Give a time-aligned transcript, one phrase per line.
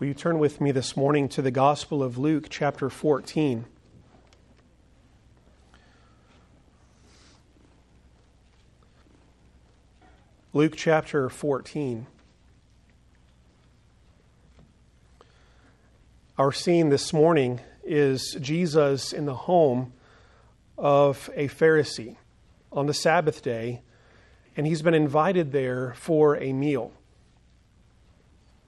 [0.00, 3.66] Will you turn with me this morning to the Gospel of Luke, chapter 14?
[10.54, 12.06] Luke chapter 14.
[16.38, 19.92] Our scene this morning is Jesus in the home
[20.78, 22.16] of a Pharisee
[22.72, 23.82] on the Sabbath day,
[24.56, 26.90] and he's been invited there for a meal.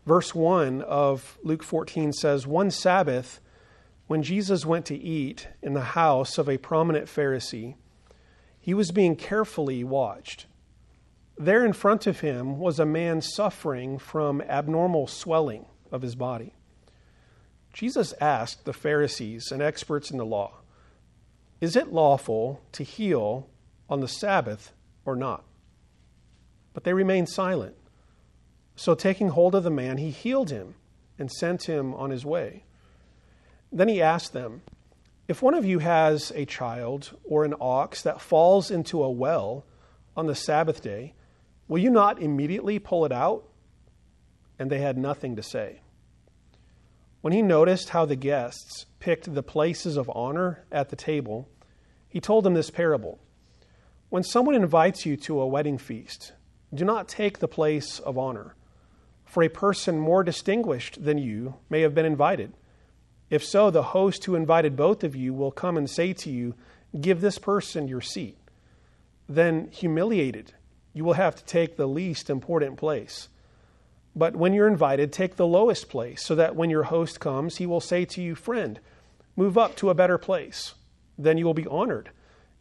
[0.05, 3.41] Verse 1 of Luke 14 says, One Sabbath,
[4.09, 7.77] when Jesus went to eat in the house of a prominent Pharisee,
[8.59, 10.47] he was being carefully watched.
[11.39, 16.55] There in front of him was a man suffering from abnormal swelling of his body.
[17.73, 20.59] Jesus asked the Pharisees and experts in the law,
[21.61, 23.49] Is it lawful to heal
[23.89, 24.73] on the Sabbath
[25.05, 25.45] or not?
[26.75, 27.77] But they remained silent.
[28.83, 30.75] So, taking hold of the man, he healed him
[31.17, 32.65] and sent him on his way.
[33.71, 34.63] Then he asked them,
[35.29, 39.65] If one of you has a child or an ox that falls into a well
[40.17, 41.15] on the Sabbath day,
[41.69, 43.45] will you not immediately pull it out?
[44.59, 45.83] And they had nothing to say.
[47.21, 51.49] When he noticed how the guests picked the places of honor at the table,
[52.09, 53.21] he told them this parable
[54.09, 56.33] When someone invites you to a wedding feast,
[56.75, 58.57] do not take the place of honor
[59.33, 62.53] for a person more distinguished than you may have been invited.
[63.31, 66.55] If so, the host who invited both of you will come and say to you,
[67.01, 68.37] Give this person your seat.
[69.27, 70.53] Then, humiliated,
[70.93, 73.31] you will have to take the least important place.
[74.15, 77.65] But when you're invited, take the lowest place, so that when your host comes, he
[77.65, 78.79] will say to you, Friend,
[79.35, 80.75] move up to a better place.
[81.17, 82.11] Then you will be honored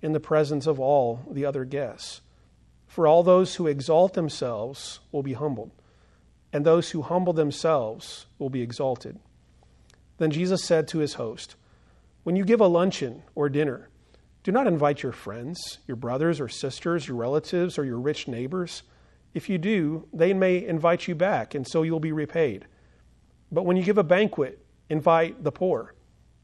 [0.02, 2.22] in the presence of all the other guests.
[2.88, 5.72] For all those who exalt themselves will be humbled
[6.54, 9.20] and those who humble themselves will be exalted.
[10.18, 11.56] Then Jesus said to his host,
[12.24, 13.90] When you give a luncheon or dinner,
[14.44, 18.84] do not invite your friends, your brothers or sisters, your relatives, or your rich neighbors.
[19.34, 22.66] If you do, they may invite you back, and so you'll be repaid.
[23.52, 25.94] But when you give a banquet, invite the poor,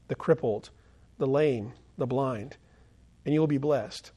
[0.06, 0.70] the crippled,
[1.18, 2.56] the lame, the blind,
[3.24, 4.12] and you'll be blessed.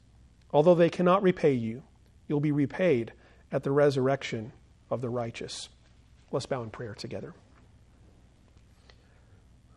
[0.53, 1.83] Although they cannot repay you,
[2.27, 3.13] you'll be repaid
[3.51, 4.53] at the resurrection
[4.89, 5.69] of the righteous.
[6.31, 7.33] Let's bow in prayer together.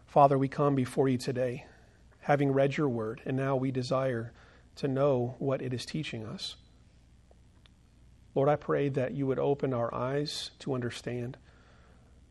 [0.06, 1.66] Father, we come before you today,
[2.20, 4.32] having read your word, and now we desire
[4.76, 6.54] to know what it is teaching us.
[8.36, 11.36] Lord, I pray that you would open our eyes to understand.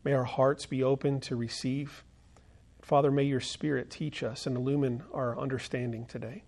[0.02, 2.04] May our hearts be open to receive.
[2.80, 6.44] Father, may your Spirit teach us and illumine our understanding today.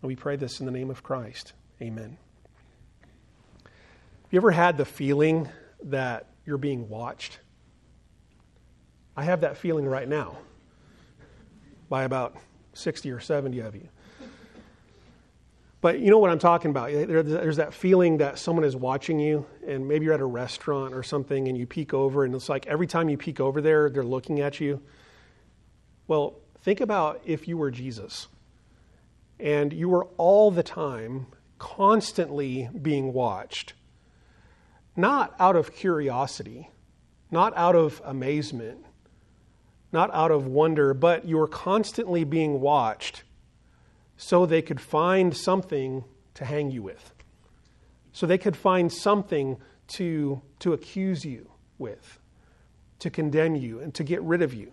[0.00, 1.54] And we pray this in the name of Christ.
[1.80, 2.18] Amen.
[3.64, 5.48] Have you ever had the feeling
[5.84, 7.38] that you're being watched.
[9.16, 10.38] I have that feeling right now
[11.88, 12.36] by about
[12.72, 13.88] 60 or 70 of you.
[15.82, 16.92] But you know what I'm talking about.
[16.92, 21.02] There's that feeling that someone is watching you, and maybe you're at a restaurant or
[21.02, 24.04] something, and you peek over, and it's like every time you peek over there, they're
[24.04, 24.80] looking at you.
[26.06, 28.28] Well, think about if you were Jesus,
[29.40, 31.26] and you were all the time
[31.58, 33.72] constantly being watched
[34.96, 36.70] not out of curiosity,
[37.30, 38.84] not out of amazement,
[39.92, 43.22] not out of wonder, but you were constantly being watched
[44.16, 46.04] so they could find something
[46.34, 47.12] to hang you with,
[48.12, 49.56] so they could find something
[49.88, 52.18] to, to accuse you with,
[52.98, 54.72] to condemn you, and to get rid of you.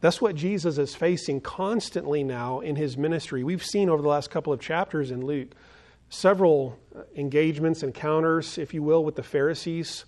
[0.00, 3.42] That's what Jesus is facing constantly now in his ministry.
[3.42, 5.54] We've seen over the last couple of chapters in Luke
[6.08, 6.78] several
[7.16, 10.04] engagements, encounters, if you will, with the Pharisees.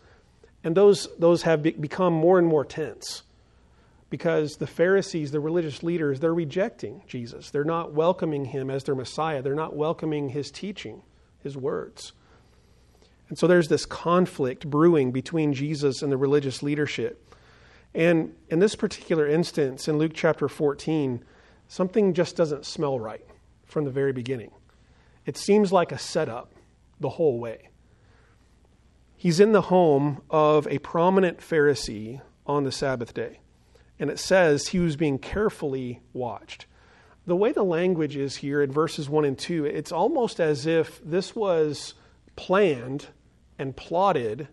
[0.65, 3.23] And those, those have be- become more and more tense
[4.11, 7.51] because the Pharisees, the religious leaders, they're rejecting Jesus.
[7.51, 11.03] They're not welcoming him as their Messiah, they're not welcoming his teaching,
[11.43, 12.13] his words.
[13.29, 17.35] And so there's this conflict brewing between Jesus and the religious leadership.
[17.95, 21.23] And in this particular instance, in Luke chapter 14,
[21.69, 23.25] something just doesn't smell right
[23.67, 24.51] from the very beginning.
[25.29, 26.55] It seems like a setup
[26.99, 27.69] the whole way.
[29.15, 33.41] He's in the home of a prominent Pharisee on the Sabbath day,
[33.99, 36.65] and it says he was being carefully watched.
[37.27, 40.99] The way the language is here in verses 1 and 2, it's almost as if
[41.05, 41.93] this was
[42.35, 43.09] planned
[43.59, 44.49] and plotted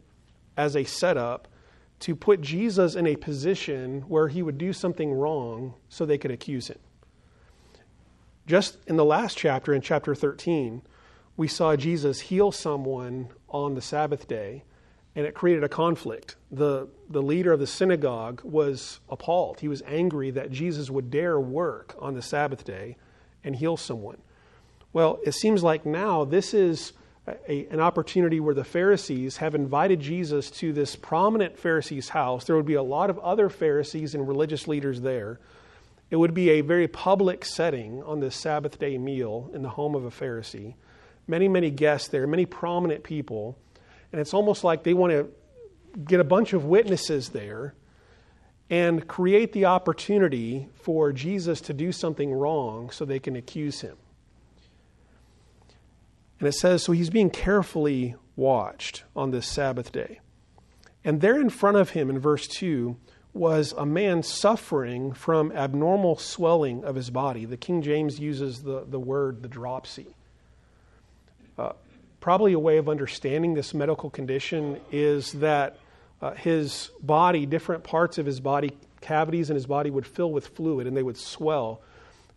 [0.58, 1.48] as a setup
[2.02, 6.32] to put Jesus in a position where he would do something wrong so they could
[6.32, 6.80] accuse him.
[8.48, 10.82] Just in the last chapter, in chapter 13,
[11.38, 14.64] we saw Jesus heal someone on the Sabbath day,
[15.16, 16.36] and it created a conflict.
[16.52, 19.60] The, the leader of the synagogue was appalled.
[19.60, 22.98] He was angry that Jesus would dare work on the Sabbath day
[23.44, 24.18] and heal someone.
[24.94, 26.94] Well, it seems like now this is
[27.28, 32.46] a, an opportunity where the Pharisees have invited Jesus to this prominent Pharisee's house.
[32.46, 35.40] There would be a lot of other Pharisees and religious leaders there.
[36.10, 39.96] It would be a very public setting on this Sabbath day meal in the home
[39.96, 40.76] of a Pharisee.
[41.28, 43.58] Many, many guests there, many prominent people.
[44.12, 45.30] And it's almost like they want to
[46.04, 47.74] get a bunch of witnesses there
[48.70, 53.98] and create the opportunity for Jesus to do something wrong so they can accuse him.
[56.40, 60.20] And it says, so he's being carefully watched on this Sabbath day.
[61.04, 62.98] And there in front of him in verse 2
[63.36, 67.44] was a man suffering from abnormal swelling of his body.
[67.44, 70.08] The King James uses the, the word the dropsy.
[71.58, 71.74] Uh,
[72.22, 75.78] probably a way of understanding this medical condition is that
[76.22, 78.72] uh, his body, different parts of his body,
[79.02, 81.82] cavities in his body would fill with fluid and they would swell.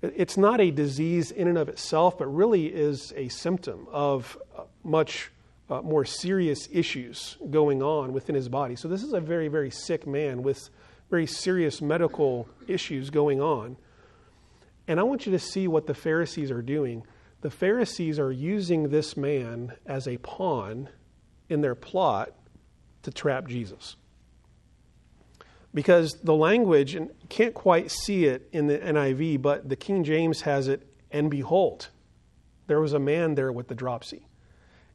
[0.02, 4.62] It's not a disease in and of itself, but really is a symptom of uh,
[4.82, 5.30] much
[5.70, 8.74] uh, more serious issues going on within his body.
[8.74, 10.70] So, this is a very, very sick man with
[11.10, 13.76] very serious medical issues going on.
[14.86, 17.04] And I want you to see what the Pharisees are doing
[17.40, 20.88] the Pharisees are using this man as a pawn
[21.48, 22.32] in their plot
[23.02, 23.96] to trap Jesus.
[25.72, 30.40] Because the language, and can't quite see it in the NIV, but the King James
[30.40, 31.88] has it, and behold,
[32.66, 34.26] there was a man there with the dropsy.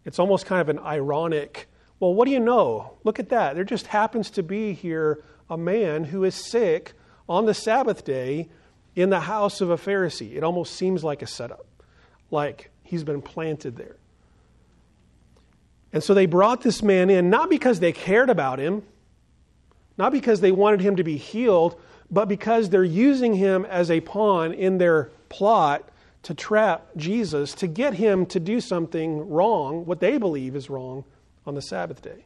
[0.03, 1.69] It's almost kind of an ironic,
[1.99, 2.97] well, what do you know?
[3.05, 3.55] Look at that.
[3.55, 6.93] There just happens to be here a man who is sick
[7.29, 8.49] on the Sabbath day
[8.95, 10.35] in the house of a Pharisee.
[10.35, 11.65] It almost seems like a setup
[12.31, 13.95] like he's been planted there.
[15.91, 18.83] And so they brought this man in, not because they cared about him,
[19.97, 21.79] not because they wanted him to be healed,
[22.09, 25.87] but because they're using him as a pawn in their plot
[26.23, 31.03] to trap Jesus, to get him to do something wrong, what they believe is wrong,
[31.45, 32.25] on the Sabbath day.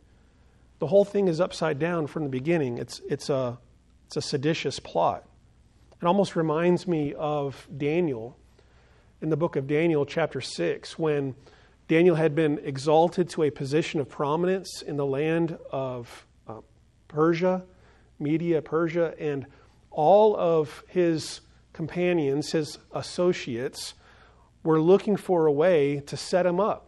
[0.79, 2.77] The whole thing is upside down from the beginning.
[2.77, 3.57] It's, it's, a,
[4.05, 5.27] it's a seditious plot.
[6.01, 8.37] It almost reminds me of Daniel
[9.21, 11.33] in the book of Daniel, chapter 6, when
[11.87, 16.61] Daniel had been exalted to a position of prominence in the land of uh,
[17.07, 17.63] Persia,
[18.19, 19.47] Media, Persia, and
[19.89, 21.41] all of his
[21.73, 23.95] companions, his associates,
[24.63, 26.86] were looking for a way to set him up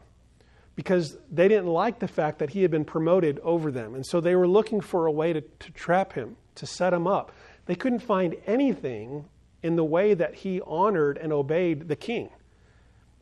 [0.80, 3.96] because they didn't like the fact that he had been promoted over them.
[3.96, 7.06] And so they were looking for a way to, to trap him, to set him
[7.06, 7.34] up.
[7.66, 9.26] They couldn't find anything
[9.62, 12.30] in the way that he honored and obeyed the king.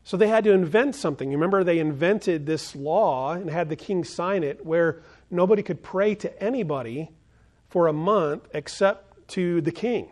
[0.03, 1.31] So they had to invent something.
[1.31, 5.01] You remember they invented this law and had the king sign it where
[5.31, 7.09] nobody could pray to anybody
[7.69, 10.09] for a month except to the king.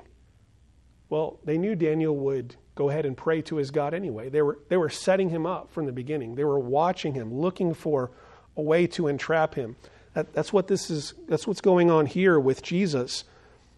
[1.09, 4.29] Well, they knew Daniel would go ahead and pray to his God anyway.
[4.29, 6.35] They were, they were setting him up from the beginning.
[6.35, 8.11] They were watching him, looking for
[8.55, 9.77] a way to entrap him.
[10.13, 13.23] That, that's what this is that's what's going on here with Jesus.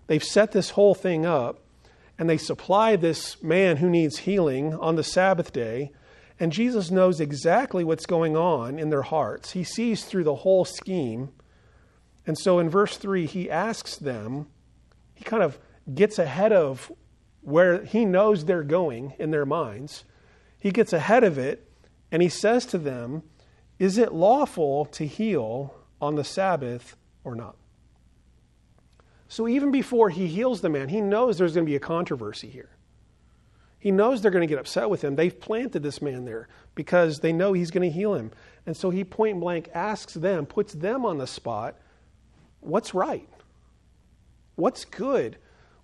[0.08, 1.60] They've set this whole thing up
[2.18, 5.92] and they supply this man who needs healing on the Sabbath day.
[6.40, 9.52] And Jesus knows exactly what's going on in their hearts.
[9.52, 11.30] He sees through the whole scheme.
[12.26, 14.48] And so in verse 3, he asks them,
[15.16, 15.60] he kind of
[15.94, 16.92] gets ahead of
[17.42, 20.04] where he knows they're going in their minds.
[20.60, 21.70] He gets ahead of it
[22.12, 23.24] and he says to them,
[23.80, 27.56] Is it lawful to heal on the Sabbath or not?
[29.28, 32.50] So even before he heals the man, he knows there's going to be a controversy
[32.50, 32.70] here.
[33.80, 35.16] He knows they're going to get upset with him.
[35.16, 38.32] They've planted this man there because they know he's going to heal him.
[38.66, 41.76] And so he point blank asks them, puts them on the spot
[42.60, 43.30] what's right?
[44.56, 45.38] What's good?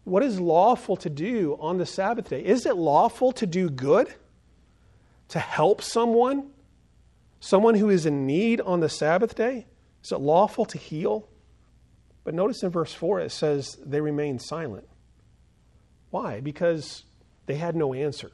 [0.04, 2.44] What is lawful to do on the Sabbath day?
[2.44, 4.14] Is it lawful to do good?
[5.30, 6.50] To help someone?
[7.40, 9.66] Someone who is in need on the Sabbath day?
[10.04, 11.28] Is it lawful to heal?
[12.24, 14.88] But notice in verse 4 it says they remained silent.
[16.10, 16.42] Why?
[16.42, 17.04] Because
[17.46, 18.32] they had no answer.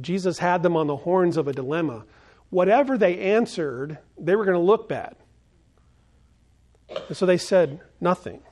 [0.00, 2.04] Jesus had them on the horns of a dilemma.
[2.50, 5.16] Whatever they answered, they were going to look bad.
[7.08, 8.42] And so they said nothing.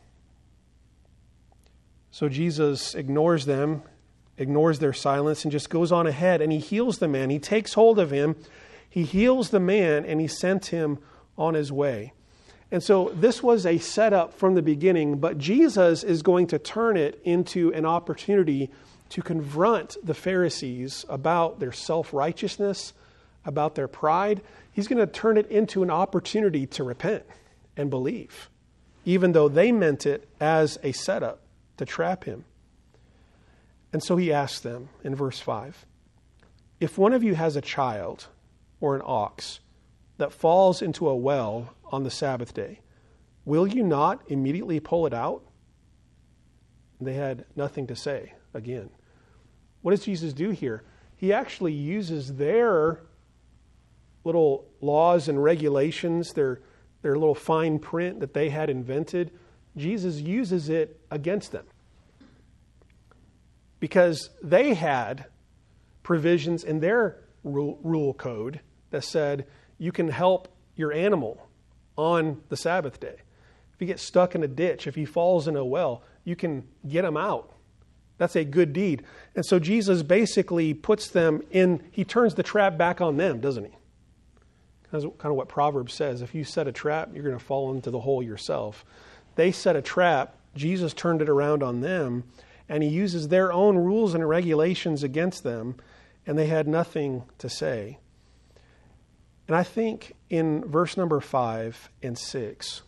[2.10, 3.82] So Jesus ignores them,
[4.36, 7.30] ignores their silence, and just goes on ahead and he heals the man.
[7.30, 8.36] He takes hold of him,
[8.88, 10.98] he heals the man, and he sent him
[11.38, 12.12] on his way.
[12.72, 16.96] And so this was a setup from the beginning, but Jesus is going to turn
[16.96, 18.70] it into an opportunity
[19.10, 22.92] to confront the Pharisees about their self righteousness,
[23.44, 24.40] about their pride.
[24.72, 27.24] he's going to turn it into an opportunity to repent
[27.76, 28.48] and believe,
[29.04, 31.40] even though they meant it as a setup
[31.80, 32.44] to trap him.
[33.90, 35.87] And so he asks them in verse 5
[36.78, 38.28] If one of you has a child
[38.80, 39.60] or an ox
[40.18, 42.80] that falls into a well on the Sabbath day,
[43.46, 45.42] will you not immediately pull it out?
[47.00, 48.90] They had nothing to say again.
[49.80, 50.84] What does Jesus do here?
[51.16, 53.00] He actually uses their
[54.22, 56.60] little laws and regulations, their,
[57.00, 59.30] their little fine print that they had invented.
[59.80, 61.66] Jesus uses it against them
[63.80, 65.26] because they had
[66.02, 68.60] provisions in their rule, code
[68.90, 69.46] that said
[69.78, 71.46] you can help your animal
[71.96, 73.16] on the Sabbath day.
[73.72, 76.68] If he gets stuck in a ditch, if he falls in a well, you can
[76.87, 77.52] get him out.
[78.18, 79.04] That's a good deed.
[79.34, 83.64] And so Jesus basically puts them in, he turns the trap back on them, doesn't
[83.64, 83.70] he?
[84.90, 86.20] That's kind of what Proverbs says.
[86.20, 88.84] If you set a trap, you're going to fall into the hole yourself.
[89.40, 92.25] They set a trap, Jesus turned it around on them,
[92.68, 95.76] and he uses their own rules and regulations against them,
[96.26, 97.97] and they had nothing to say.
[99.49, 102.82] And I think in verse number five and six,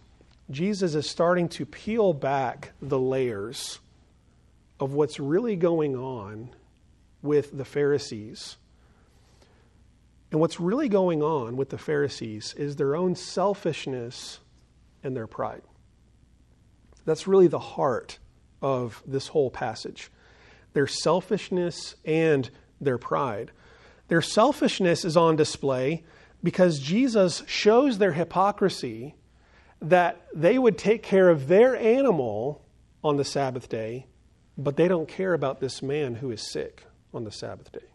[0.50, 3.78] Jesus is starting to peel back the layers
[4.78, 6.50] of what's really going on
[7.23, 8.59] with the Pharisees.
[10.30, 14.40] And what's really going on with the Pharisees is their own selfishness
[15.02, 15.62] and their pride.
[17.04, 18.18] That's really the heart
[18.61, 20.11] of this whole passage
[20.73, 22.49] their selfishness and
[22.80, 23.50] their pride.
[24.09, 26.02] Their selfishness is on display
[26.42, 29.14] because Jesus shows their hypocrisy
[29.82, 32.64] that they would take care of their animal
[33.04, 34.06] on the Sabbath day,
[34.56, 37.90] but they don't care about this man who is sick on the Sabbath day.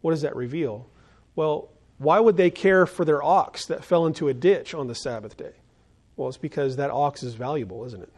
[0.00, 0.90] What does that reveal?
[1.36, 4.94] Well, why would they care for their ox that fell into a ditch on the
[4.94, 5.52] Sabbath day?
[6.16, 8.12] Well, it's because that ox is valuable, isn't it?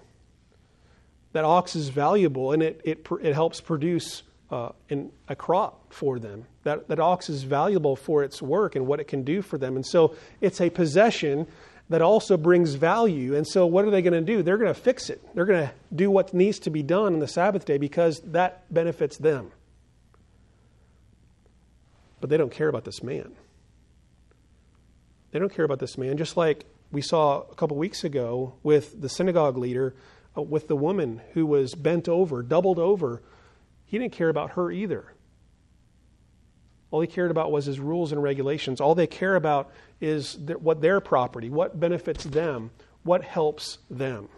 [1.35, 6.19] that ox is valuable and it, it, it helps produce uh, in a crop for
[6.19, 6.47] them.
[6.63, 9.75] That, that ox is valuable for its work and what it can do for them.
[9.75, 11.47] And so it's a possession
[11.91, 13.35] that also brings value.
[13.35, 14.43] And so what are they going to do?
[14.43, 15.21] They're going to fix it.
[15.35, 18.73] They're going to do what needs to be done on the Sabbath day because that
[18.73, 19.51] benefits them.
[22.21, 23.33] But they don't care about this man.
[25.33, 29.01] They don't care about this man, just like we saw a couple weeks ago with
[29.01, 29.95] the synagogue leader
[30.37, 33.23] uh, with the woman who was bent over, doubled over.
[33.85, 35.13] He didn't care about her either.
[36.91, 38.81] All he cared about was his rules and regulations.
[38.81, 42.71] All they care about is what their property, what benefits them,
[43.03, 44.29] what helps them.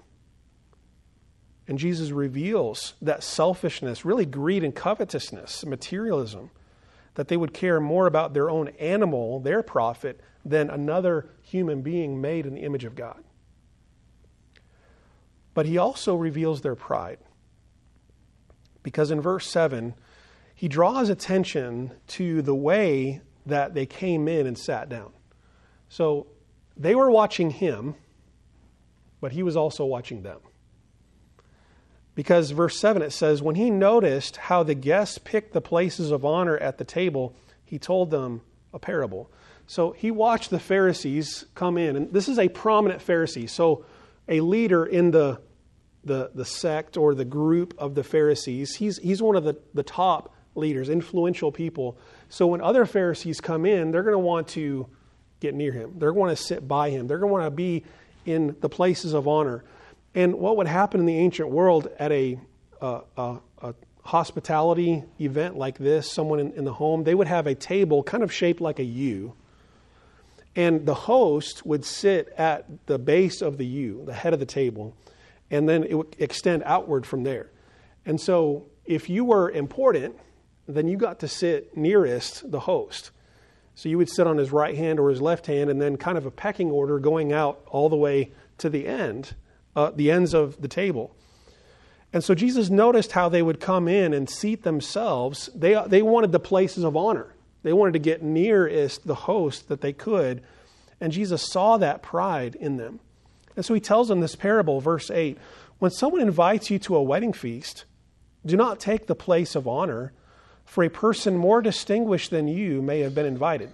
[1.69, 6.51] And Jesus reveals that selfishness, really greed and covetousness, materialism,
[7.17, 12.21] that they would care more about their own animal, their profit, than another human being
[12.21, 13.23] made in the image of God
[15.57, 17.17] but he also reveals their pride.
[18.83, 19.95] Because in verse 7,
[20.55, 25.15] he draws attention to the way that they came in and sat down.
[25.89, 26.27] So
[26.77, 27.95] they were watching him,
[29.23, 30.41] but he was also watching them.
[32.17, 36.25] Because verse 7 it says, When he noticed how the guests picked the places of
[36.25, 38.41] honor at the table, he told them
[38.75, 39.31] a parable.
[39.69, 43.49] So he watched the Pharisees come in, and this is a prominent Pharisee.
[43.49, 43.85] So
[44.29, 45.41] a leader in the
[46.07, 48.77] the, the sect or the group of the Pharisees.
[48.77, 51.99] He's, he's one of the, the top leaders, influential people.
[52.29, 54.87] So when other Pharisees come in, they're going to want to
[55.41, 55.95] get near him.
[55.99, 57.09] They're going to sit by him.
[57.09, 57.85] They're going to want to be
[58.25, 59.65] in the places of honor.
[60.17, 62.41] And what would happen in the ancient world at a,
[62.81, 67.55] a, a hospitality event like this, someone in, in the home, they would have a
[67.55, 69.35] table kind of shaped like a U.
[70.57, 74.47] And the host would sit at the base of the U, the head of the
[74.47, 74.97] table
[75.51, 77.51] and then it would extend outward from there.
[78.05, 80.17] And so, if you were important,
[80.69, 83.11] then you got to sit nearest the host.
[83.75, 86.17] So you would sit on his right hand or his left hand, and then kind
[86.17, 89.35] of a pecking order going out all the way to the end,
[89.77, 91.15] uh, the ends of the table.
[92.13, 95.51] And so Jesus noticed how they would come in and seat themselves.
[95.55, 97.35] They, they wanted the places of honor.
[97.63, 100.43] They wanted to get nearest the host that they could.
[101.01, 103.01] And Jesus saw that pride in them.
[103.55, 105.39] And so he tells them this parable, verse 8
[105.79, 107.85] When someone invites you to a wedding feast,
[108.45, 110.13] do not take the place of honor,
[110.65, 113.73] for a person more distinguished than you may have been invited.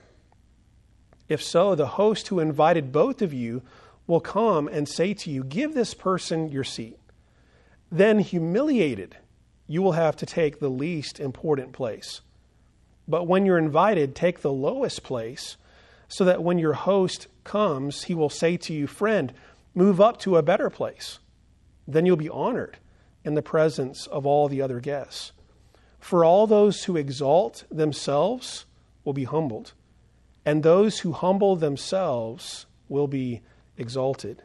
[1.28, 3.62] If so, the host who invited both of you
[4.06, 6.98] will come and say to you, Give this person your seat.
[7.90, 9.16] Then, humiliated,
[9.66, 12.20] you will have to take the least important place.
[13.06, 15.56] But when you're invited, take the lowest place
[16.08, 19.32] so that when your host comes, he will say to you, Friend,
[19.74, 21.18] move up to a better place.
[21.86, 22.78] Then you'll be honored
[23.24, 25.32] in the presence of all the other guests.
[25.98, 28.66] For all those who exalt themselves
[29.04, 29.72] will be humbled,
[30.44, 33.40] and those who humble themselves will be
[33.82, 34.42] exalted.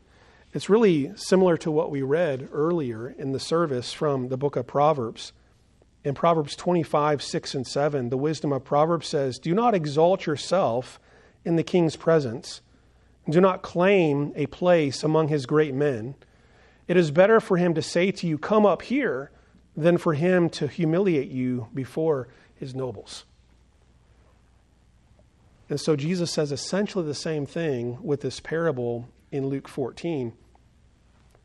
[0.53, 4.67] It's really similar to what we read earlier in the service from the book of
[4.67, 5.31] Proverbs.
[6.03, 10.99] In Proverbs 25, 6 and 7, the wisdom of Proverbs says, Do not exalt yourself
[11.45, 12.61] in the king's presence.
[13.29, 16.15] Do not claim a place among his great men.
[16.87, 19.31] It is better for him to say to you, Come up here,
[19.75, 23.25] than for him to humiliate you before his nobles.
[25.69, 30.33] And so Jesus says essentially the same thing with this parable in Luke 14.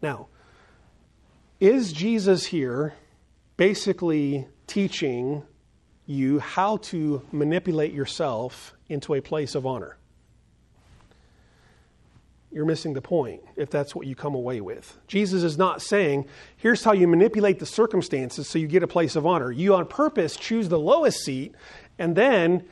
[0.00, 0.28] Now,
[1.60, 2.94] is Jesus here
[3.56, 5.44] basically teaching
[6.06, 9.96] you how to manipulate yourself into a place of honor?
[12.50, 14.98] You're missing the point if that's what you come away with.
[15.06, 19.16] Jesus is not saying, here's how you manipulate the circumstances so you get a place
[19.16, 19.50] of honor.
[19.50, 21.54] You on purpose choose the lowest seat,
[21.98, 22.64] and then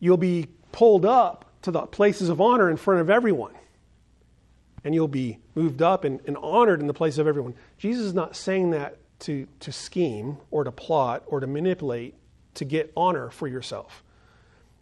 [0.00, 3.52] you'll be pulled up to the places of honor in front of everyone.
[4.84, 7.54] And you'll be moved up and, and honored in the place of everyone.
[7.78, 12.14] Jesus is not saying that to, to scheme or to plot or to manipulate
[12.54, 14.02] to get honor for yourself.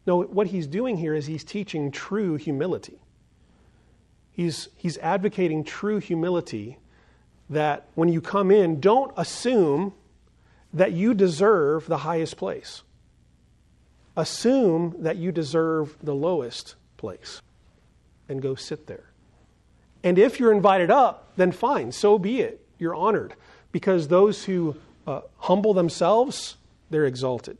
[0.06, 2.98] No, what he's doing here is he's teaching true humility.
[4.32, 6.78] He's, he's advocating true humility
[7.50, 9.92] that when you come in, don't assume
[10.72, 12.82] that you deserve the highest place.
[14.16, 17.42] Assume that you deserve the lowest place
[18.28, 19.07] and go sit there.
[20.02, 22.64] And if you're invited up, then fine, so be it.
[22.78, 23.34] You're honored
[23.72, 24.76] because those who
[25.06, 26.56] uh, humble themselves,
[26.90, 27.58] they're exalted.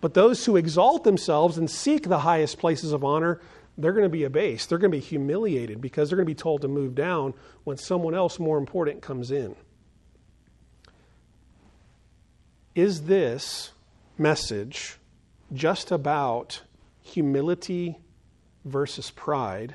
[0.00, 3.40] But those who exalt themselves and seek the highest places of honor,
[3.78, 4.68] they're going to be abased.
[4.68, 7.76] They're going to be humiliated because they're going to be told to move down when
[7.76, 9.54] someone else more important comes in.
[12.74, 13.70] Is this
[14.18, 14.96] message
[15.52, 16.62] just about
[17.02, 17.98] humility
[18.64, 19.74] versus pride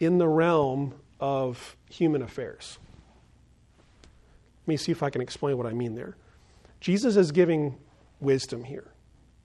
[0.00, 2.78] in the realm of human affairs?
[4.62, 6.16] Let me see if I can explain what I mean there.
[6.80, 7.76] Jesus is giving
[8.20, 8.92] wisdom here.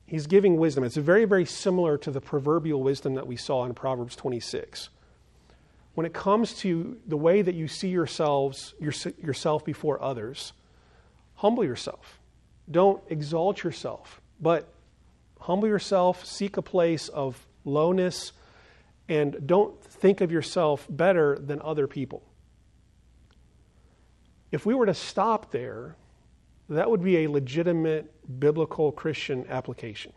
[0.05, 0.83] He's giving wisdom.
[0.83, 4.89] It's very, very similar to the proverbial wisdom that we saw in Proverbs 26.
[5.93, 10.53] When it comes to the way that you see yourselves, your, yourself before others,
[11.35, 12.19] humble yourself.
[12.69, 14.67] Don't exalt yourself, but
[15.39, 18.31] humble yourself, seek a place of lowness,
[19.07, 22.23] and don't think of yourself better than other people.
[24.51, 25.95] If we were to stop there,
[26.69, 30.13] that would be a legitimate biblical Christian application.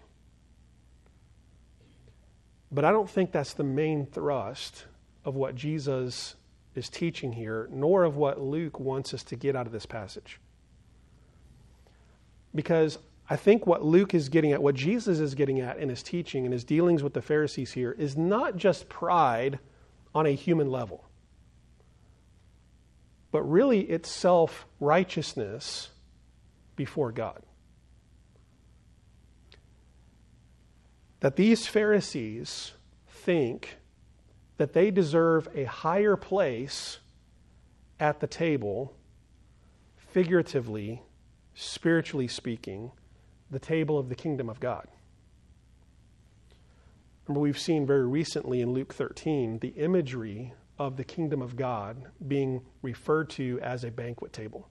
[2.71, 4.87] But I don't think that's the main thrust
[5.25, 6.35] of what Jesus
[6.75, 10.41] is teaching here, nor of what Luke wants us to get out of this passage.
[12.55, 16.03] Because I think what Luke is getting at, what Jesus is getting at in his
[16.03, 19.59] teaching and his dealings with the Pharisees here, is not just pride
[20.15, 21.05] on a human level,
[23.33, 25.89] but really it's self righteousness
[26.77, 27.43] before God.
[31.21, 32.73] That these Pharisees
[33.09, 33.79] think
[34.59, 36.99] that they deserve a higher place
[37.99, 38.95] at the table,
[39.97, 41.03] figuratively,
[41.55, 42.93] spiritually speaking,
[43.51, 44.87] the table of the kingdom of God.
[47.27, 52.11] Remember, we've seen very recently in Luke 13 the imagery of the kingdom of God
[52.27, 54.69] being referred to as a banquet table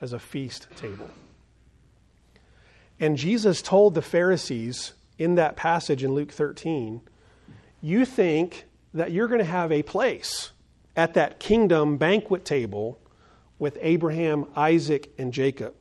[0.00, 1.08] as a feast table.
[3.00, 7.00] And Jesus told the Pharisees in that passage in Luke 13,
[7.80, 10.52] You think that you're going to have a place
[10.94, 13.00] at that kingdom banquet table
[13.58, 15.74] with Abraham, Isaac, and Jacob.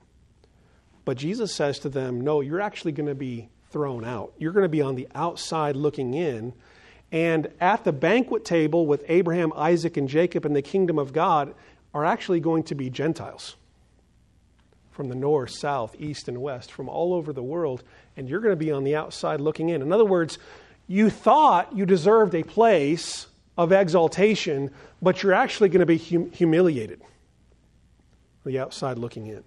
[1.05, 4.33] But Jesus says to them, No, you're actually going to be thrown out.
[4.37, 6.53] You're going to be on the outside looking in.
[7.11, 11.53] And at the banquet table with Abraham, Isaac, and Jacob in the kingdom of God
[11.93, 13.55] are actually going to be Gentiles
[14.91, 17.83] from the north, south, east, and west, from all over the world,
[18.15, 19.81] and you're going to be on the outside looking in.
[19.81, 20.37] In other words,
[20.87, 26.31] you thought you deserved a place of exaltation, but you're actually going to be hum-
[26.31, 27.01] humiliated.
[28.45, 29.43] The outside looking in.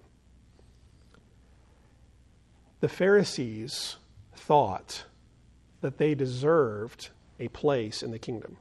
[2.79, 3.97] The Pharisees
[4.35, 5.05] thought
[5.81, 7.09] that they deserved
[7.39, 8.57] a place in the kingdom.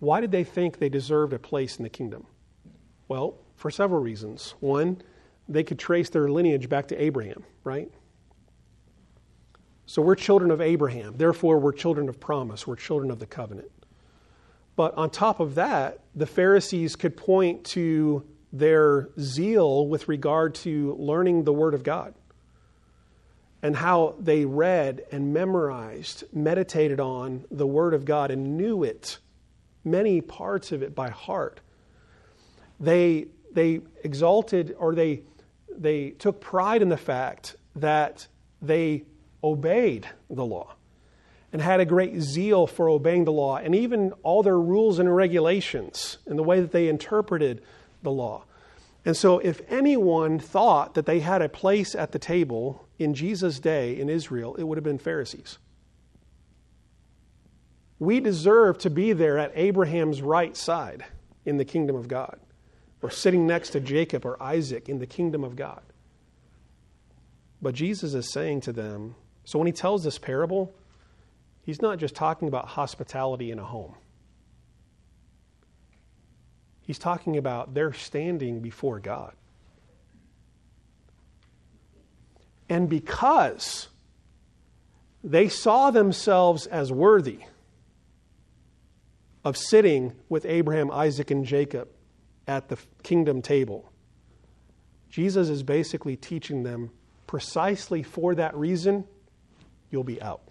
[0.00, 2.26] Why did they think they deserved a place in the kingdom?
[3.06, 4.54] Well, for several reasons.
[4.60, 5.02] One,
[5.48, 7.90] they could trace their lineage back to Abraham, right?
[9.86, 11.14] So we're children of Abraham.
[11.16, 12.66] Therefore, we're children of promise.
[12.66, 13.70] We're children of the covenant.
[14.74, 20.94] But on top of that, the Pharisees could point to their zeal with regard to
[20.98, 22.14] learning the Word of God
[23.62, 29.18] and how they read and memorized, meditated on the Word of God and knew it,
[29.84, 31.60] many parts of it by heart.
[32.78, 35.22] They, they exalted or they,
[35.76, 38.26] they took pride in the fact that
[38.62, 39.04] they
[39.44, 40.74] obeyed the law
[41.52, 45.14] and had a great zeal for obeying the law and even all their rules and
[45.14, 47.62] regulations and the way that they interpreted
[48.02, 48.44] the law.
[49.04, 53.58] And so, if anyone thought that they had a place at the table in Jesus'
[53.58, 55.56] day in Israel, it would have been Pharisees.
[57.98, 61.04] We deserve to be there at Abraham's right side
[61.46, 62.38] in the kingdom of God,
[63.02, 65.80] or sitting next to Jacob or Isaac in the kingdom of God.
[67.62, 70.72] But Jesus is saying to them, so when he tells this parable,
[71.62, 73.94] he's not just talking about hospitality in a home.
[76.82, 79.32] He's talking about their standing before God.
[82.70, 83.88] And because
[85.24, 87.40] they saw themselves as worthy
[89.44, 91.88] of sitting with Abraham, Isaac, and Jacob
[92.46, 93.90] at the kingdom table,
[95.10, 96.90] Jesus is basically teaching them
[97.26, 99.04] precisely for that reason,
[99.90, 100.42] you'll be out.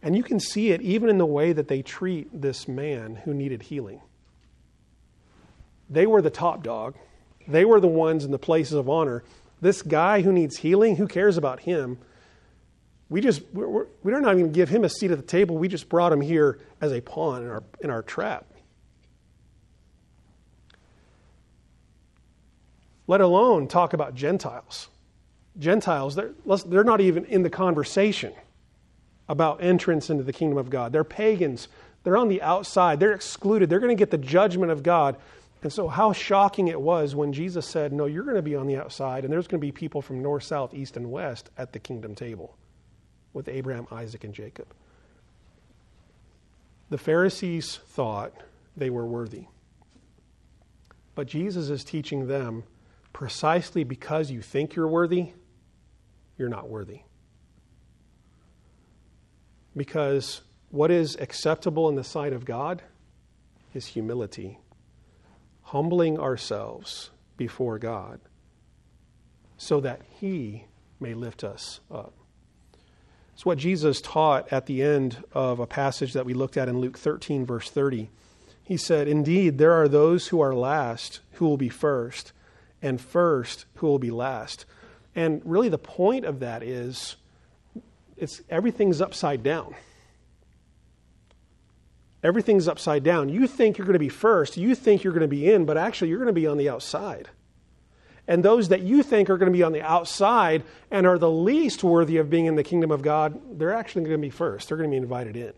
[0.00, 3.34] And you can see it even in the way that they treat this man who
[3.34, 4.00] needed healing.
[5.90, 6.94] They were the top dog,
[7.48, 9.24] they were the ones in the places of honor.
[9.60, 11.98] This guy who needs healing, who cares about him?
[13.08, 15.56] We just we're, we are not even give him a seat at the table.
[15.56, 18.44] We just brought him here as a pawn in our in our trap.
[23.06, 24.88] Let alone talk about Gentiles.
[25.58, 26.34] Gentiles, they're,
[26.66, 28.32] they're not even in the conversation
[29.28, 30.92] about entrance into the kingdom of God.
[30.92, 31.68] They're pagans.
[32.04, 33.00] They're on the outside.
[33.00, 33.68] They're excluded.
[33.68, 35.16] They're going to get the judgment of God.
[35.62, 38.66] And so, how shocking it was when Jesus said, No, you're going to be on
[38.66, 41.72] the outside, and there's going to be people from north, south, east, and west at
[41.72, 42.56] the kingdom table
[43.32, 44.68] with Abraham, Isaac, and Jacob.
[46.90, 48.32] The Pharisees thought
[48.76, 49.46] they were worthy.
[51.14, 52.62] But Jesus is teaching them
[53.12, 55.32] precisely because you think you're worthy,
[56.38, 57.00] you're not worthy.
[59.76, 60.40] Because
[60.70, 62.82] what is acceptable in the sight of God
[63.74, 64.58] is humility,
[65.68, 68.20] humbling ourselves before God
[69.58, 70.64] so that He
[70.98, 72.14] may lift us up.
[73.34, 76.78] It's what Jesus taught at the end of a passage that we looked at in
[76.78, 78.10] Luke 13, verse 30.
[78.64, 82.32] He said, Indeed, there are those who are last who will be first,
[82.80, 84.64] and first who will be last.
[85.14, 87.16] And really, the point of that is
[88.16, 89.74] it's everything's upside down.
[92.22, 93.28] Everything's upside down.
[93.28, 95.76] You think you're going to be first, you think you're going to be in, but
[95.76, 97.28] actually you're going to be on the outside.
[98.26, 101.30] And those that you think are going to be on the outside and are the
[101.30, 104.68] least worthy of being in the kingdom of God, they're actually going to be first.
[104.68, 105.54] They're going to be invited in.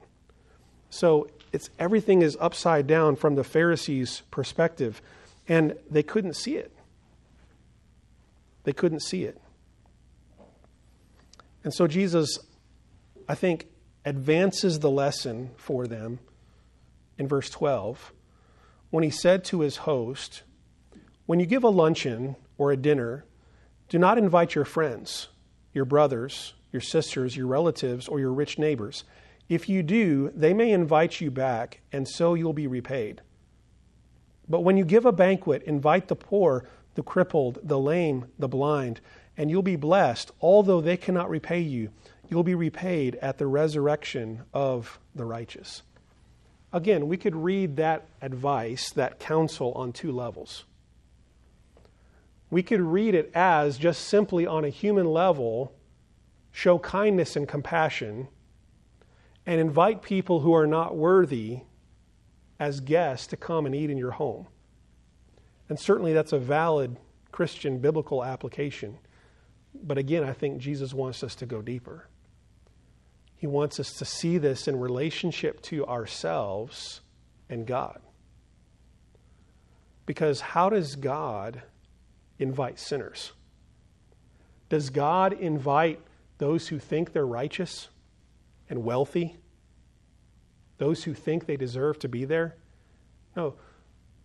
[0.91, 5.03] So it's everything is upside down from the Pharisees' perspective,
[5.49, 6.73] and they couldn't see it.
[8.63, 9.41] They couldn't see it.
[11.65, 12.39] And so Jesus
[13.31, 13.69] I think,
[14.05, 16.19] advances the lesson for them
[17.21, 18.13] in verse 12
[18.89, 20.43] when he said to his host,
[21.27, 23.25] When you give a luncheon or a dinner,
[23.89, 25.29] do not invite your friends,
[25.73, 29.05] your brothers, your sisters, your relatives, or your rich neighbors.
[29.49, 33.21] If you do, they may invite you back, and so you'll be repaid.
[34.49, 39.01] But when you give a banquet, invite the poor, the crippled, the lame, the blind,
[39.37, 41.91] and you'll be blessed, although they cannot repay you
[42.31, 45.83] you'll be repaid at the resurrection of the righteous.
[46.73, 50.65] Again, we could read that advice, that counsel, on two levels.
[52.51, 55.73] We could read it as just simply on a human level,
[56.53, 58.29] show kindness and compassion,
[59.47, 61.61] and invite people who are not worthy
[62.59, 64.47] as guests to come and eat in your home.
[65.69, 66.97] And certainly that's a valid
[67.33, 68.99] Christian biblical application.
[69.75, 72.10] But again, I think Jesus wants us to go deeper.
[73.41, 77.01] He wants us to see this in relationship to ourselves
[77.49, 77.99] and God.
[80.05, 81.63] Because how does God
[82.39, 83.33] invite sinners?
[84.69, 86.01] Does God invite
[86.37, 87.89] those who think they're righteous
[88.69, 89.39] and wealthy?
[90.77, 92.57] Those who think they deserve to be there?
[93.35, 93.55] No.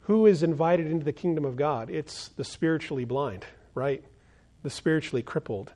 [0.02, 1.90] Who is invited into the kingdom of God?
[1.90, 4.04] It's the spiritually blind, right?
[4.62, 5.72] The spiritually crippled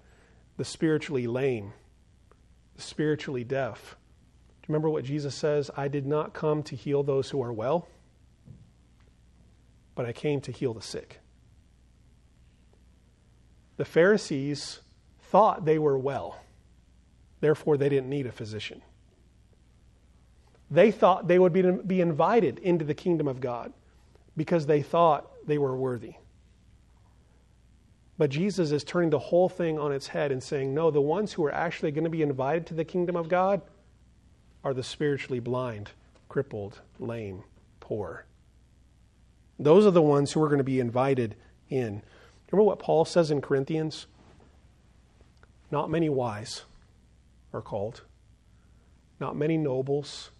[0.59, 1.71] the spiritually lame,
[2.79, 3.95] spiritually deaf.
[4.61, 5.69] Do you remember what Jesus says?
[5.75, 7.87] I did not come to heal those who are well,
[9.95, 11.19] but I came to heal the sick.
[13.77, 14.79] The Pharisees
[15.29, 16.39] thought they were well,
[17.39, 18.81] therefore, they didn't need a physician.
[20.71, 23.73] They thought they would be, be invited into the kingdom of God
[24.37, 26.13] because they thought they were worthy.
[28.19, 31.31] But Jesus is turning the whole thing on its head and saying, no, the ones
[31.31, 33.61] who are actually going to be invited to the kingdom of God
[34.61, 35.91] are the spiritually blind,
[36.27, 37.43] crippled, lame,
[37.79, 38.25] poor.
[39.57, 41.35] Those are the ones who are going to be invited
[41.69, 42.01] in.
[42.51, 44.05] Remember what Paul says in Corinthians?
[45.71, 46.63] Not many wise
[47.53, 48.01] are called,
[49.21, 50.31] not many nobles,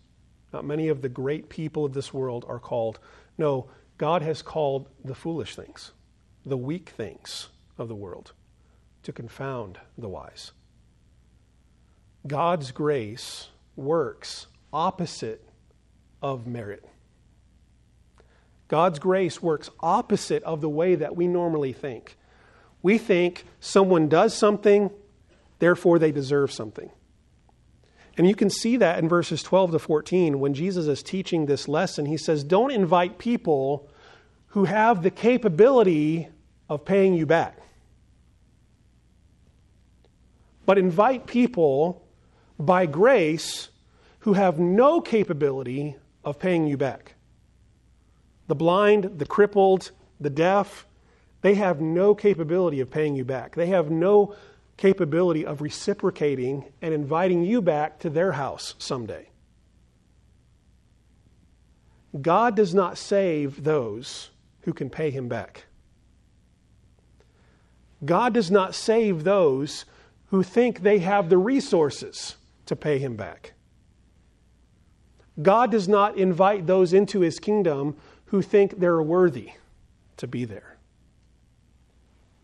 [0.51, 2.99] not many of the great people of this world are called.
[3.37, 5.93] No, God has called the foolish things,
[6.45, 7.47] the weak things
[7.79, 8.33] of the world
[9.03, 10.51] to confound the wise.
[12.27, 15.43] God's grace works opposite
[16.21, 16.85] of merit.
[18.67, 22.17] God's grace works opposite of the way that we normally think.
[22.81, 24.91] We think someone does something,
[25.57, 26.91] therefore they deserve something.
[28.17, 31.67] And you can see that in verses 12 to 14 when Jesus is teaching this
[31.67, 32.05] lesson.
[32.05, 33.89] He says, Don't invite people
[34.47, 36.27] who have the capability
[36.67, 37.57] of paying you back.
[40.69, 42.05] But invite people
[42.59, 43.69] by grace
[44.19, 47.15] who have no capability of paying you back.
[48.45, 50.85] The blind, the crippled, the deaf,
[51.41, 53.55] they have no capability of paying you back.
[53.55, 54.35] They have no
[54.77, 59.27] capability of reciprocating and inviting you back to their house someday.
[62.21, 64.29] God does not save those
[64.61, 65.65] who can pay him back.
[68.05, 69.85] God does not save those
[70.29, 73.53] who think they have the resources to pay him back.
[75.41, 79.51] God does not invite those into his kingdom who think they're worthy
[80.17, 80.77] to be there.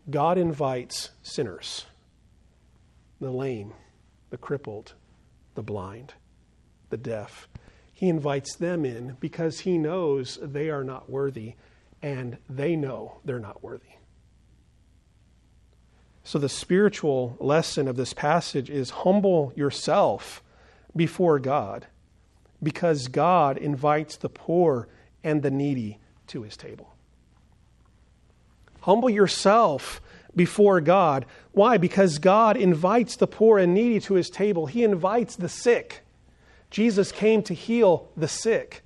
[0.08, 1.86] God invites sinners,
[3.20, 3.72] the lame,
[4.30, 4.94] the crippled,
[5.54, 6.14] the blind,
[6.90, 7.48] the deaf.
[7.92, 11.54] He invites them in because he knows they are not worthy
[12.02, 13.96] and they know they're not worthy.
[16.26, 20.42] So, the spiritual lesson of this passage is humble yourself
[20.96, 21.86] before God
[22.60, 24.88] because God invites the poor
[25.22, 26.92] and the needy to his table.
[28.80, 30.00] Humble yourself
[30.34, 31.26] before God.
[31.52, 31.76] Why?
[31.76, 34.66] Because God invites the poor and needy to his table.
[34.66, 36.00] He invites the sick.
[36.72, 38.82] Jesus came to heal the sick.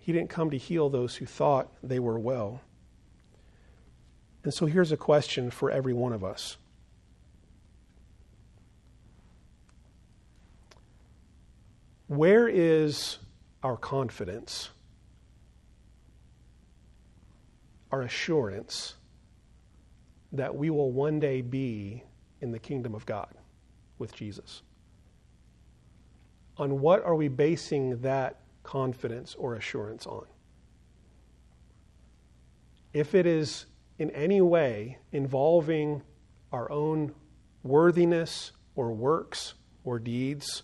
[0.00, 2.60] He didn't come to heal those who thought they were well.
[4.44, 6.56] And so here's a question for every one of us
[12.06, 13.18] Where is
[13.62, 14.70] our confidence,
[17.92, 18.94] our assurance
[20.32, 22.02] that we will one day be
[22.40, 23.34] in the kingdom of God
[23.98, 24.62] with Jesus?
[26.56, 30.26] On what are we basing that confidence or assurance on?
[32.92, 33.66] if it is
[33.98, 36.02] in any way involving
[36.52, 37.14] our own
[37.62, 40.62] worthiness or works or deeds,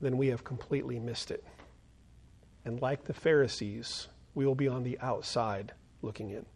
[0.00, 1.44] then we have completely missed it.
[2.64, 6.46] And like the Pharisees, we will be on the outside looking in.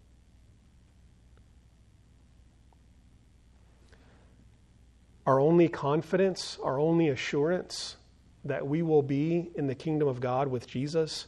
[5.27, 7.97] Our only confidence, our only assurance
[8.45, 11.27] that we will be in the kingdom of God with Jesus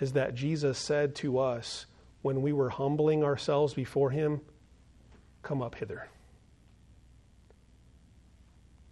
[0.00, 1.86] is that Jesus said to us
[2.22, 4.40] when we were humbling ourselves before Him,
[5.42, 6.08] Come up hither.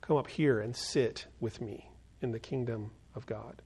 [0.01, 1.89] Come up here and sit with me
[2.21, 3.63] in the kingdom of God.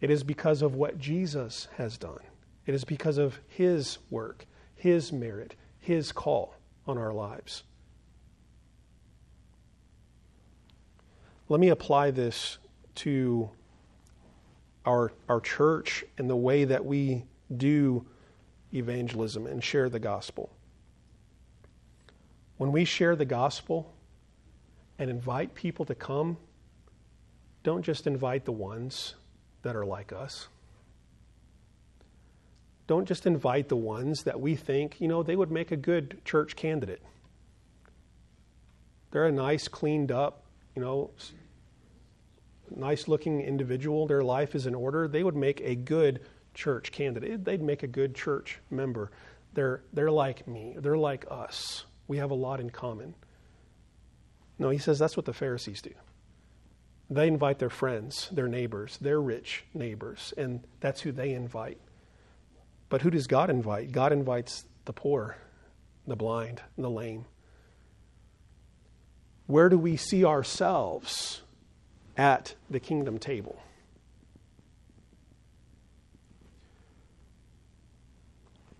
[0.00, 2.20] It is because of what Jesus has done,
[2.66, 6.54] it is because of His work, His merit, His call
[6.86, 7.62] on our lives.
[11.48, 12.58] Let me apply this
[12.96, 13.50] to
[14.84, 18.06] our, our church and the way that we do
[18.72, 20.50] evangelism and share the gospel.
[22.56, 23.92] When we share the gospel
[24.98, 26.36] and invite people to come,
[27.62, 29.14] don't just invite the ones
[29.62, 30.48] that are like us.
[32.86, 36.20] Don't just invite the ones that we think, you know, they would make a good
[36.24, 37.02] church candidate.
[39.10, 40.44] They're a nice, cleaned up,
[40.76, 41.10] you know,
[42.74, 46.20] nice looking individual, their life is in order, they would make a good
[46.54, 47.44] church candidate.
[47.44, 49.10] They'd make a good church member.
[49.52, 51.84] They're, they're like me, they're like us.
[52.08, 53.14] We have a lot in common.
[54.58, 55.90] No, he says that's what the Pharisees do.
[57.10, 61.78] They invite their friends, their neighbors, their rich neighbors, and that's who they invite.
[62.88, 63.92] But who does God invite?
[63.92, 65.36] God invites the poor,
[66.06, 67.26] the blind, the lame.
[69.46, 71.42] Where do we see ourselves
[72.16, 73.58] at the kingdom table?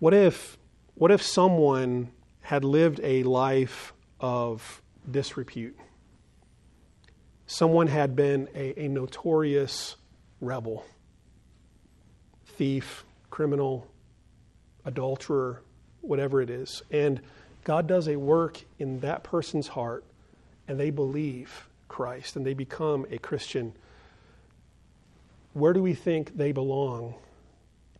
[0.05, 0.59] What if,
[0.93, 5.75] what if someone had lived a life of disrepute?
[7.47, 9.95] Someone had been a, a notorious
[10.39, 10.85] rebel,
[12.45, 13.87] thief, criminal,
[14.85, 15.63] adulterer,
[16.01, 16.83] whatever it is.
[16.91, 17.19] And
[17.63, 20.03] God does a work in that person's heart,
[20.67, 23.73] and they believe Christ and they become a Christian.
[25.53, 27.15] Where do we think they belong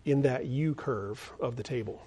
[0.05, 2.05] in that U curve of the table?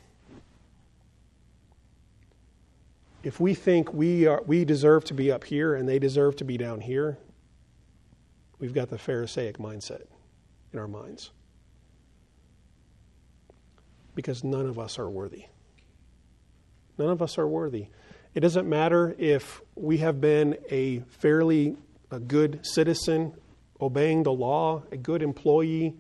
[3.23, 6.45] If we think we, are, we deserve to be up here and they deserve to
[6.45, 7.19] be down here,
[8.59, 10.03] we've got the Pharisaic mindset
[10.73, 11.31] in our minds.
[14.15, 15.47] Because none of us are worthy.
[16.97, 17.89] None of us are worthy.
[18.35, 21.77] It doesn't matter if we have been a fairly
[22.11, 23.33] a good citizen,
[23.81, 25.95] obeying the law, a good employee,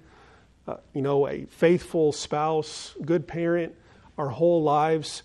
[0.69, 3.75] uh, you know, a faithful spouse, good parent,
[4.19, 5.23] our whole lives.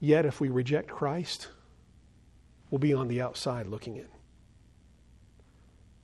[0.00, 1.48] Yet, if we reject Christ,
[2.70, 4.08] we'll be on the outside looking in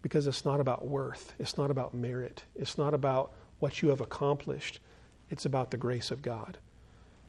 [0.03, 4.01] because it's not about worth, it's not about merit, it's not about what you have
[4.01, 4.79] accomplished,
[5.31, 6.59] it's about the grace of God.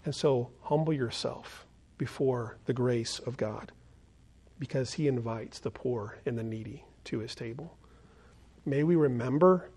[0.06, 1.66] And so humble yourself
[1.98, 3.72] before the grace of God
[4.60, 7.78] because he invites the poor and the needy to his table.
[8.70, 9.68] May we remember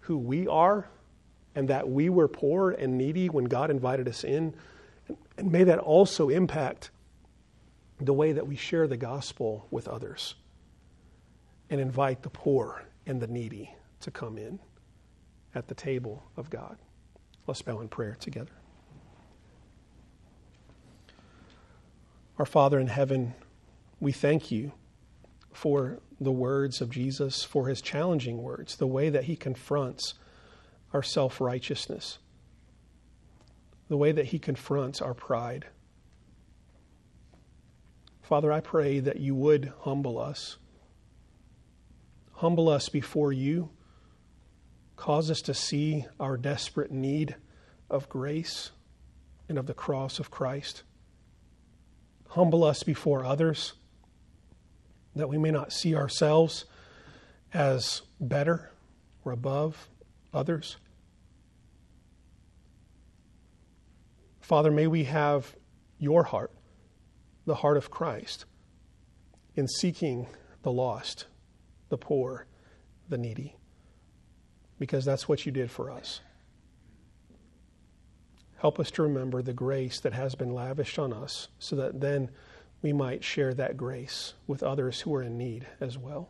[0.00, 0.86] who we are
[1.54, 4.54] and that we were poor and needy when God invited us in.
[5.38, 6.90] And may that also impact
[7.98, 10.34] the way that we share the gospel with others
[11.70, 14.58] and invite the poor and the needy to come in
[15.54, 16.76] at the table of God.
[17.46, 18.52] Let's bow in prayer together.
[22.38, 23.34] Our Father in heaven,
[24.00, 24.72] we thank you
[25.54, 30.14] for the words of Jesus, for his challenging words, the way that he confronts
[30.92, 32.18] our self righteousness,
[33.88, 35.66] the way that he confronts our pride.
[38.22, 40.56] Father, I pray that you would humble us
[42.34, 43.70] Humble us before you.
[44.96, 47.36] Cause us to see our desperate need
[47.88, 48.70] of grace
[49.48, 50.82] and of the cross of Christ.
[52.28, 53.74] Humble us before others
[55.16, 56.64] that we may not see ourselves
[57.52, 58.70] as better
[59.24, 59.88] or above
[60.32, 60.76] others.
[64.40, 65.56] Father, may we have
[65.98, 66.52] your heart,
[67.46, 68.44] the heart of Christ,
[69.54, 70.26] in seeking
[70.62, 71.26] the lost
[71.88, 72.46] the poor,
[73.08, 73.56] the needy,
[74.78, 76.20] because that's what you did for us.
[78.56, 82.30] Help us to remember the grace that has been lavished on us so that then
[82.84, 86.28] we might share that grace with others who are in need as well.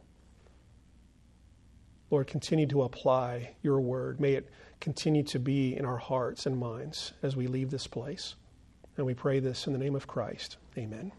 [2.13, 4.21] Lord, continue to apply your word.
[4.21, 4.49] May it
[4.81, 8.37] continue to be in our hearts and minds as we leave this place.
[8.97, 10.59] And we pray this in the name of Christ.
[10.79, 11.11] Amen.